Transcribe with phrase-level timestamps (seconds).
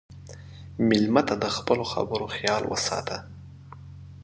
[0.89, 3.17] مېلمه ته د خپلو خبرو خیال وساته.